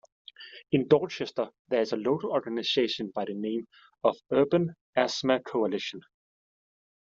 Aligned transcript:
In 0.71 0.87
Dorchester 0.87 1.51
there 1.67 1.81
is 1.81 1.93
a 1.93 1.95
local 1.95 2.31
organization 2.31 3.11
by 3.13 3.25
the 3.25 3.35
name 3.35 3.67
of 4.03 4.15
Urban 4.31 4.75
Asthma 4.95 5.41
Coalition. 5.41 6.01